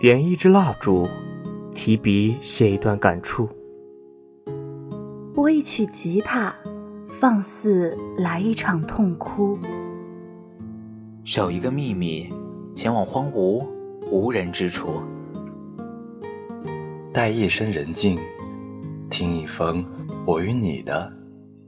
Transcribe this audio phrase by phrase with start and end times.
[0.00, 1.06] 点一支蜡烛，
[1.74, 3.46] 提笔写一段感触。
[5.34, 6.56] 拨一曲吉他，
[7.06, 9.58] 放肆来一场痛哭。
[11.22, 12.32] 守一个秘密，
[12.74, 13.62] 前往荒芜
[14.10, 15.02] 无人之处。
[17.12, 18.18] 待夜深人静，
[19.10, 19.84] 听一封
[20.26, 21.12] 我与你的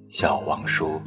[0.09, 0.99] 小王书。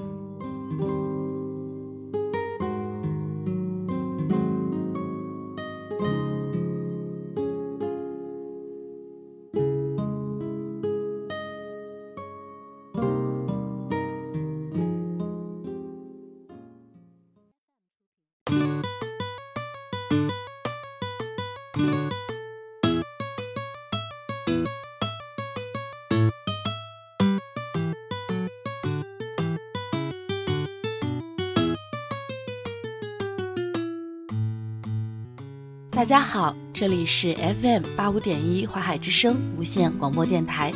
[35.96, 40.74] 大家好，这里是 FM 八五点一华海之声无线广播电台，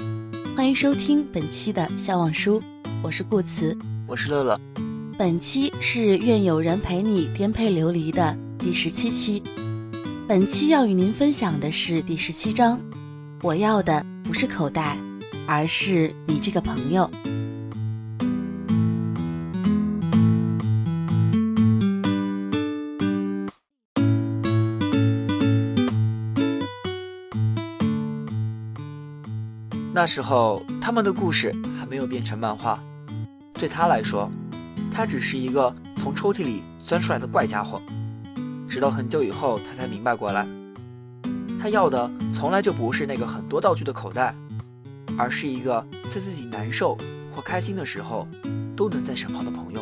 [0.55, 2.63] 欢迎收听本期的笑忘书，
[3.03, 4.57] 我是顾辞，我是乐乐。
[5.17, 9.43] 本期是愿有人陪你颠沛流离的第十七期，
[10.25, 12.79] 本期要与您分享的是第十七章，
[13.41, 14.97] 我要的不是口袋，
[15.45, 17.11] 而是你这个朋友。
[29.99, 32.81] 那时候，他们的故事还没有变成漫画。
[33.51, 34.31] 对他来说，
[34.89, 37.81] 他只是一个从抽屉里钻出来的怪家伙。
[38.65, 40.47] 直到很久以后，他才明白过来，
[41.59, 44.33] 他要的从来就不是那个很多道具的口袋，
[45.17, 46.97] 而是一个在自己难受
[47.35, 48.25] 或开心的时候
[48.77, 49.81] 都能在身旁的朋友。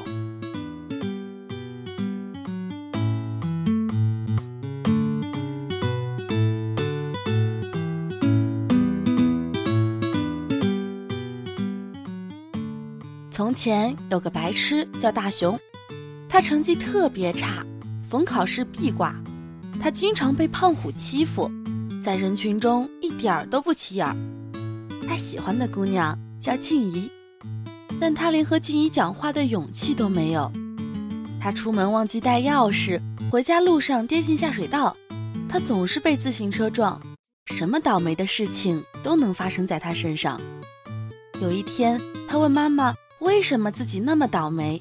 [13.38, 15.60] 从前有个白痴叫大熊，
[16.28, 17.64] 他成绩特别差，
[18.04, 19.14] 逢考试必挂。
[19.80, 21.48] 他经常被胖虎欺负，
[22.02, 24.08] 在人群中一点儿都不起眼。
[25.08, 27.12] 他喜欢的姑娘叫静怡，
[28.02, 30.52] 但他连和静怡讲话的勇气都没有。
[31.40, 33.00] 他出门忘记带钥匙，
[33.30, 34.98] 回家路上跌进下水道。
[35.48, 37.00] 他总是被自行车撞，
[37.54, 40.42] 什么倒霉的事情都能发生在他身上。
[41.40, 42.96] 有一天，他问妈妈。
[43.20, 44.80] 为什么自己那么倒霉？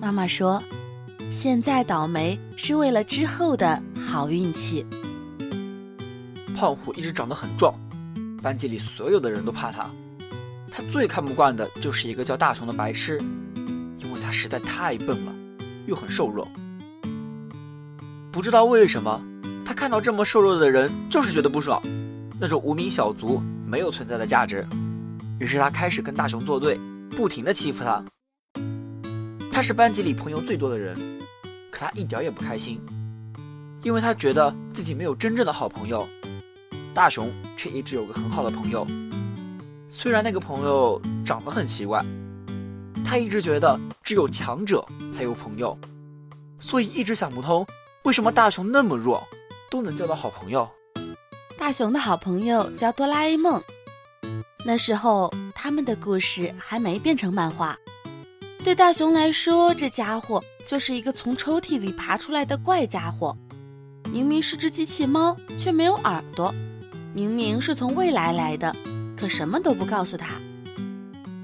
[0.00, 0.62] 妈妈说
[1.28, 4.86] ：“现在倒霉是为了之后的好运气。”
[6.56, 7.74] 胖虎一直长得很壮，
[8.40, 9.90] 班级里所有的人都怕他。
[10.70, 13.18] 他最看不惯的就是一个叫大熊的白痴，
[13.98, 15.32] 因为他实在太笨了，
[15.86, 16.46] 又很瘦弱。
[18.30, 19.20] 不知道为什么，
[19.66, 21.82] 他看到这么瘦弱的人就是觉得不爽，
[22.38, 24.64] 那种无名小卒没有存在的价值。
[25.40, 26.78] 于是他开始跟大熊作对。
[27.16, 28.04] 不停的欺负他，
[29.52, 30.96] 他是班级里朋友最多的人，
[31.70, 32.80] 可他一点也不开心，
[33.82, 36.06] 因为他觉得自己没有真正的好朋友。
[36.92, 38.86] 大雄却一直有个很好的朋友，
[39.90, 42.04] 虽然那个朋友长得很奇怪，
[43.04, 45.76] 他一直觉得只有强者才有朋友，
[46.58, 47.64] 所以一直想不通
[48.02, 49.22] 为什么大雄那么弱
[49.70, 50.68] 都能交到好朋友。
[51.56, 53.62] 大雄的好朋友叫哆啦 A 梦。
[54.66, 57.76] 那时候，他们的故事还没变成漫画。
[58.64, 63.36] 对大熊来说，这家伙就是一个从抽屉里爬出来的怪家伙。
[64.10, 66.50] 明明是只机器猫，却没有耳朵；
[67.12, 68.74] 明明是从未来来的，
[69.14, 70.40] 可什么都不告诉他。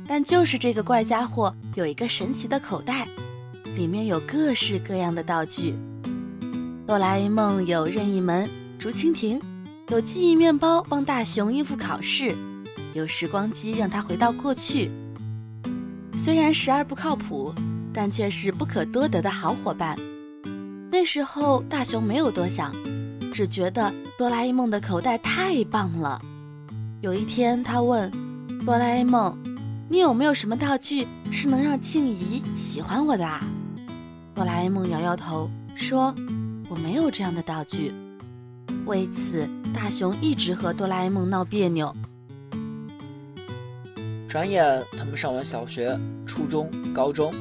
[0.08, 3.06] 但就是这个怪家伙有一个神奇的口袋，
[3.76, 5.74] 里面有各式各样的道具。
[6.86, 8.48] 哆啦 A 梦有任意门、
[8.78, 9.40] 竹蜻蜓，
[9.88, 12.34] 有记忆面包帮大熊应付考试。
[12.92, 14.90] 有时光机让他回到过去，
[16.16, 17.54] 虽然时而不靠谱，
[17.92, 19.96] 但却是不可多得的好伙伴。
[20.90, 22.74] 那时候大熊没有多想，
[23.32, 26.20] 只觉得哆啦 A 梦的口袋太棒了。
[27.00, 28.10] 有一天，他问
[28.66, 29.38] 哆啦 A 梦
[29.88, 33.40] ：“你有没有什么道具是能让静怡喜欢我的？”啊？”
[34.34, 36.14] 哆啦 A 梦摇摇头说
[36.68, 37.94] ：“我没有这样的道具。”
[38.84, 41.94] 为此，大熊一直和哆啦 A 梦闹别扭。
[44.30, 47.34] 转眼，他们上完小学、初中、高中，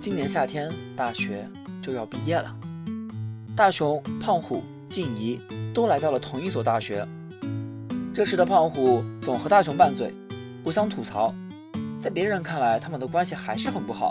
[0.00, 1.46] 今年夏天大学
[1.82, 2.56] 就要毕业了。
[3.54, 5.38] 大雄、胖虎、静怡
[5.74, 7.06] 都来到了同一所大学。
[8.14, 10.14] 这时的胖虎总和大雄拌嘴，
[10.64, 11.34] 互相吐槽。
[12.00, 14.10] 在别人看来，他们的关系还是很不好，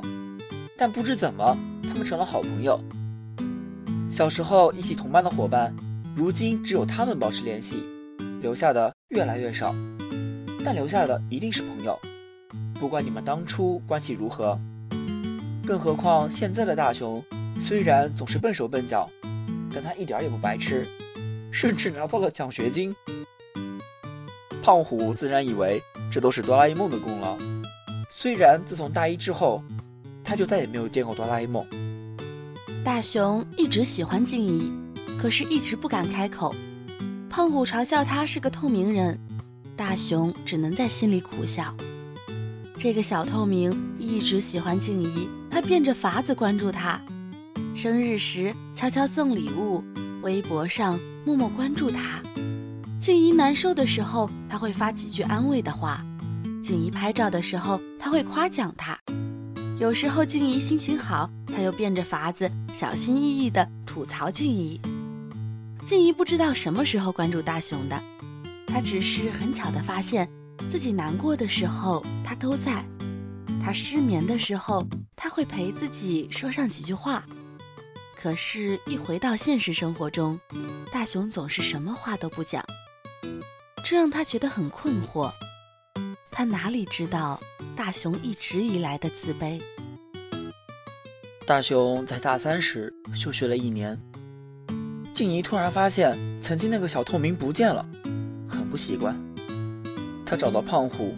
[0.77, 2.79] 但不知怎么，他们成了好朋友。
[4.11, 5.75] 小时候一起同班的伙伴，
[6.15, 7.83] 如今只有他们保持联系，
[8.39, 9.73] 留下的越来越少，
[10.63, 11.99] 但留下的一定是朋友。
[12.79, 14.59] 不管你们当初关系如何，
[15.65, 17.23] 更何况现在的大雄，
[17.59, 19.09] 虽然总是笨手笨脚，
[19.73, 20.87] 但他一点也不白痴，
[21.51, 22.95] 甚至拿到了奖学金。
[24.61, 25.81] 胖虎自然以为
[26.11, 27.37] 这都是哆啦 A 梦的功劳。
[28.09, 29.63] 虽然自从大一之后，
[30.23, 31.65] 他就再也没有见过哆啦 A 梦。
[32.83, 34.71] 大雄一直喜欢静怡，
[35.17, 36.53] 可是一直不敢开口。
[37.29, 39.19] 胖虎嘲笑他是个透明人，
[39.75, 41.75] 大雄只能在心里苦笑。
[42.77, 47.01] 这个小透明一直喜欢静怡，他变着法子关注她。
[47.73, 49.83] 生日时悄悄送礼物，
[50.21, 52.21] 微博上默默关注她。
[52.99, 55.99] 静怡难受的时候，他会发几句安慰的话；
[56.61, 58.97] 静怡拍照的时候，他会夸奖她。
[59.79, 64.79] 有时候静怡心情好，他又变着法子小心翼翼地吐槽静怡。
[65.85, 68.01] 静怡不知道什么时候关注大雄的，
[68.73, 70.27] 他只是很巧地发现。
[70.67, 72.83] 自己难过的时候，他都在；
[73.63, 74.83] 他失眠的时候，
[75.15, 77.23] 他会陪自己说上几句话。
[78.15, 80.39] 可是，一回到现实生活中，
[80.91, 82.65] 大雄总是什么话都不讲，
[83.83, 85.31] 这让他觉得很困惑。
[86.31, 87.39] 他哪里知道
[87.75, 89.61] 大雄一直以来的自卑？
[91.45, 93.99] 大雄在大三时休学了一年，
[95.13, 97.85] 静怡突然发现曾经那个小透明不见了，
[98.73, 99.15] 不习惯。
[100.25, 101.13] 他找到胖虎，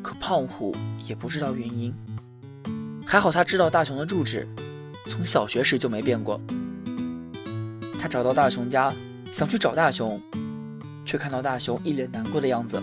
[0.00, 0.72] 可胖虎
[1.04, 1.92] 也不知道原因。
[3.04, 4.46] 还好他知道大雄的住址，
[5.06, 6.40] 从小学时就没变过。
[7.98, 8.94] 他找到大雄家，
[9.32, 10.22] 想去找大雄，
[11.04, 12.80] 却看到大雄一脸难过的样子。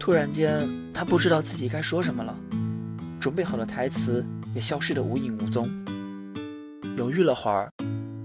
[0.00, 2.34] 突然间，他不知道自己该说什么了，
[3.20, 4.24] 准备好的台词
[4.54, 5.68] 也消失得无影无踪。
[6.96, 7.70] 犹豫了会儿，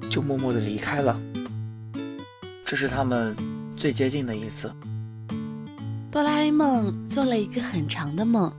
[0.09, 1.19] 就默默地离开了。
[2.63, 3.35] 这是他们
[3.79, 4.69] 最接近的一次。
[6.11, 8.51] 哆啦 A 梦做了一个很长的梦，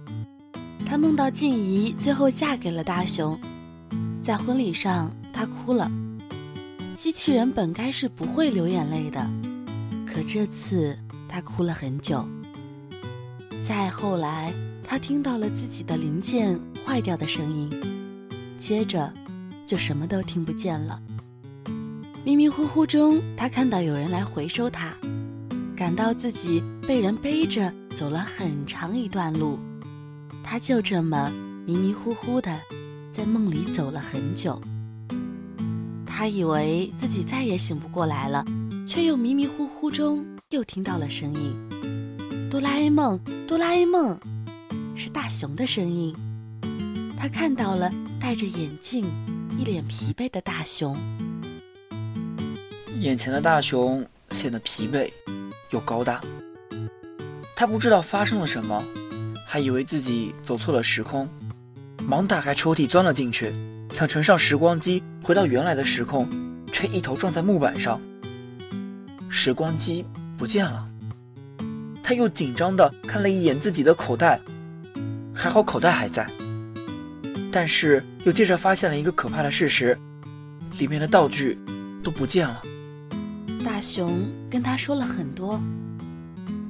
[0.87, 3.39] 他梦到静怡最后嫁给了大雄，
[4.23, 5.93] 在婚礼上他哭了。
[6.97, 9.31] 机器人本该是不会流眼泪的，
[10.07, 12.27] 可这次他哭了很久。
[13.63, 17.71] 再后来，他听到了自己的零件坏掉的声音，
[18.59, 19.13] 接着
[19.67, 20.99] 就什么都听不见了。
[22.23, 24.95] 迷迷糊糊中，他看到有人来回收他。
[25.75, 29.59] 感到自己被人背着走了很长一段路，
[30.45, 31.33] 他就这么
[31.67, 32.61] 迷迷糊糊的
[33.11, 34.61] 在梦里走了很久。
[36.05, 38.45] 他以为自己再也醒不过来了，
[38.87, 41.57] 却又迷迷糊糊中又听到了声音
[42.51, 43.19] ：“哆啦 A 梦，
[43.49, 44.21] 哆啦 A 梦，
[44.95, 46.15] 是大雄的声音。”
[47.17, 47.91] 他看到了
[48.21, 49.07] 戴着眼镜、
[49.57, 50.95] 一脸疲惫的大雄。
[53.01, 55.11] 眼前的大雄显得疲惫。
[55.71, 56.21] 又高大，
[57.57, 58.85] 他不知道发生了什么，
[59.47, 61.29] 还以为自己走错了时空，
[62.05, 63.55] 忙打开抽屉钻了进去，
[63.93, 66.29] 想乘上时光机回到原来的时空，
[66.73, 68.01] 却一头撞在木板上，
[69.31, 70.05] 时光机
[70.37, 70.87] 不见了。
[72.03, 74.41] 他又紧张地看了一眼自己的口袋，
[75.33, 76.29] 还好口袋还在，
[77.53, 79.97] 但是又接着发现了一个可怕的事实，
[80.79, 81.57] 里面的道具
[82.03, 82.61] 都不见了。
[83.63, 85.61] 大雄跟他说了很多。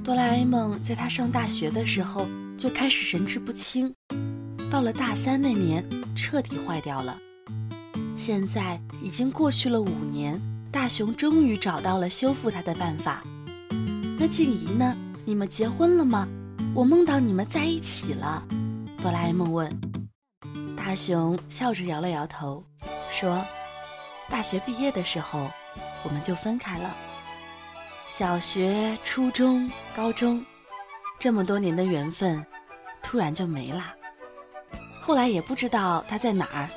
[0.03, 3.93] 哆啦 A 梦在他上大学的时候就开始神志不清，
[4.69, 7.17] 到了大三那年彻底坏掉了。
[8.17, 10.39] 现在已经过去了五年，
[10.71, 13.23] 大雄终于找到了修复它的办法。
[14.17, 14.95] 那静怡呢？
[15.23, 16.27] 你们结婚了吗？
[16.73, 18.43] 我梦到你们在一起了。
[19.01, 19.71] 哆啦 A 梦问。
[20.75, 22.63] 大雄笑着摇了摇头，
[23.11, 23.45] 说
[24.29, 25.49] ：“大学毕业的时候。”
[26.03, 26.95] 我们就分开了。
[28.07, 30.45] 小学、初中、高中，
[31.17, 32.45] 这么多年的缘分，
[33.01, 33.95] 突然就没了。
[34.99, 36.69] 后来也不知道他在哪儿，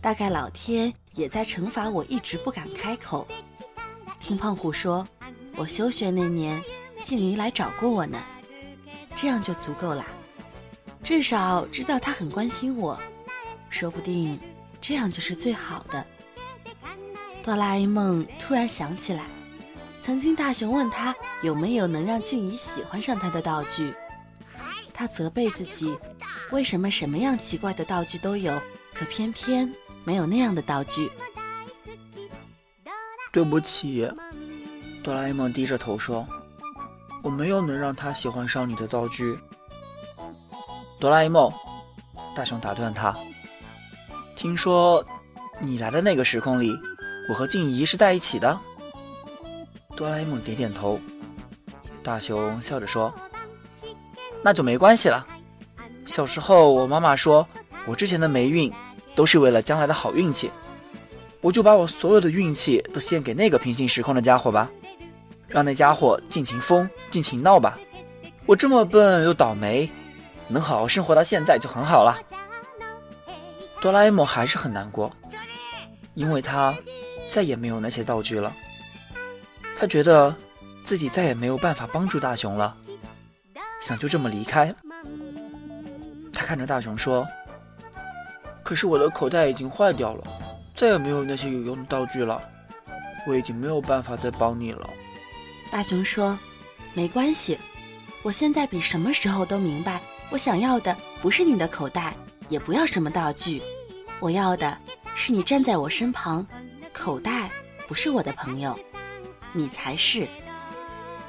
[0.00, 3.26] 大概老天也在惩罚我，一直不敢开口。
[4.18, 5.06] 听胖虎说，
[5.56, 6.62] 我休学那年，
[7.04, 8.22] 静怡来找过我呢，
[9.14, 10.04] 这样就足够了。
[11.02, 12.98] 至少知道他很关心我，
[13.70, 14.40] 说不定
[14.80, 16.04] 这样就是最好的。
[17.44, 19.22] 哆啦 A 梦突然想起来，
[20.00, 23.94] 曾经大雄问他有没有能让静怡喜欢上他的道具，
[24.94, 25.94] 他责备自己，
[26.50, 28.58] 为什么什么样奇怪的道具都有，
[28.94, 29.70] 可偏偏
[30.04, 31.12] 没有那样的道具。
[33.30, 34.10] 对不起，
[35.02, 36.26] 哆啦 A 梦低着头说
[37.22, 39.36] ：“我没有能让他喜欢上你的道具。”
[40.98, 41.52] 哆啦 A 梦，
[42.34, 43.14] 大雄打断他
[44.34, 45.04] ：“听说
[45.60, 46.74] 你来的那个时空里。”
[47.28, 48.58] 我和静怡是在一起的，
[49.96, 51.00] 哆啦 A 梦点点头。
[52.02, 53.12] 大雄笑着说
[54.44, 55.26] ：“那就没关系了。
[56.06, 57.46] 小时候我妈妈说
[57.86, 58.70] 我之前的霉运
[59.14, 60.50] 都是为了将来的好运气，
[61.40, 64.70] 我就把我所有的运气都献给那个平行时空的家伙吧，
[65.48, 67.78] 让那家伙尽情疯，尽情闹吧。
[68.44, 69.90] 我这么笨又倒霉，
[70.46, 72.18] 能好好生活到现在就很好了。”
[73.80, 75.10] 哆啦 A 梦还是很难过，
[76.12, 76.74] 因为他
[77.34, 78.54] 再也没有那些道具了。
[79.76, 80.34] 他觉得。
[80.84, 82.76] 自己再也没有办法帮助大雄了，
[83.80, 84.70] 想就这么离开。
[86.30, 87.26] 他看着大雄说
[88.62, 90.24] ：“可是我的口袋已经坏掉了，
[90.76, 92.38] 再也没有那些有用的道具了，
[93.26, 94.90] 我已经没有办法再帮你了。”
[95.72, 96.38] 大雄说
[96.92, 97.58] ：“没关系，
[98.22, 102.14] 我现在比什么时候都明白，我想要的不是你的口袋，
[102.50, 103.62] 也不要什么道具，
[104.20, 104.76] 我要的
[105.14, 106.46] 是你站在我身旁。
[106.94, 107.50] 口袋
[107.86, 108.78] 不是我的朋友，
[109.52, 110.26] 你才是。”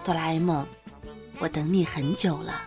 [0.06, 0.66] 哆啦 A 梦，
[1.40, 2.62] 我等你很久了。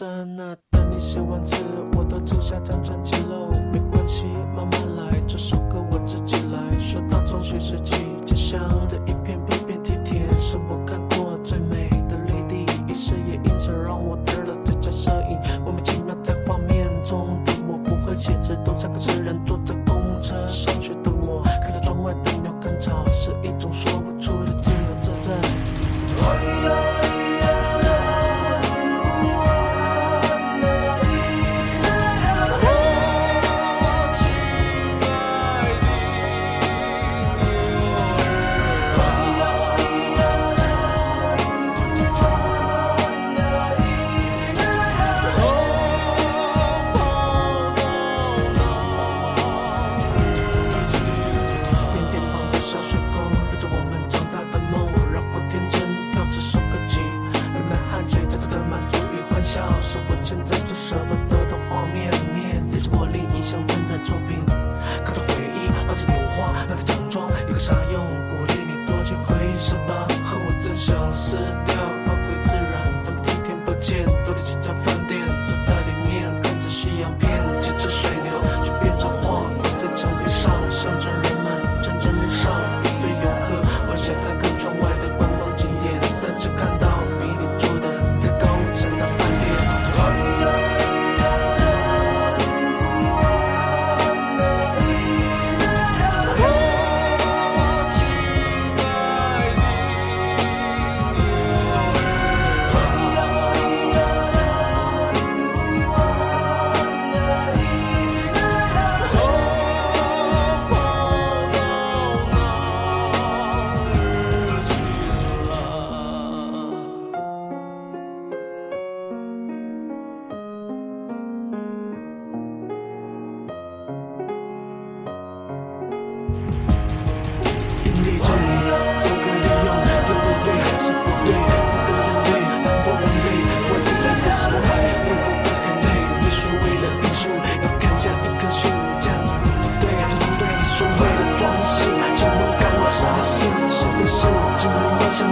[0.00, 1.62] 问声那等你写完词，
[1.94, 3.50] 我都坐下张专辑喽。
[3.70, 6.72] 没关系，慢慢来，这首歌我自己来。
[6.78, 9.12] 说到中学时期，家乡的一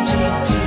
[0.08, 0.57] Chee, chee.